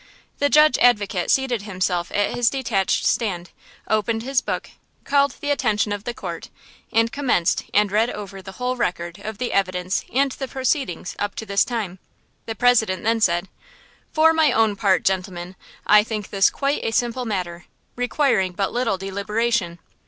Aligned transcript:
The 0.39 0.49
Judge 0.49 0.79
Advocate 0.79 1.29
seated 1.29 1.61
himself 1.61 2.11
at 2.11 2.33
his 2.33 2.49
detached 2.49 3.05
stand, 3.05 3.51
opened 3.87 4.23
his 4.23 4.41
book, 4.41 4.71
called 5.03 5.35
the 5.39 5.51
attention 5.51 5.91
of 5.91 6.05
the 6.05 6.13
court, 6.15 6.49
and 6.91 7.11
commenced 7.11 7.65
and 7.71 7.91
read 7.91 8.09
over 8.09 8.41
the 8.41 8.53
whole 8.53 8.75
record 8.75 9.19
of 9.19 9.37
the 9.37 9.53
evidence 9.53 10.03
and 10.11 10.31
the 10.31 10.47
proceedings 10.47 11.15
up 11.19 11.35
to 11.35 11.45
this 11.45 11.63
time. 11.63 11.99
The 12.47 12.55
President 12.55 13.03
then 13.03 13.21
said: 13.21 13.47
"For 14.11 14.33
my 14.33 14.51
own 14.51 14.75
part, 14.75 15.03
gentlemen, 15.03 15.55
I 15.85 16.03
think 16.03 16.31
this 16.31 16.49
quite 16.49 16.83
a 16.83 16.89
simple 16.89 17.25
matter, 17.25 17.65
requiring 17.95 18.53
but 18.53 18.71
little 18.73 18.97
deliberation. 18.97 19.77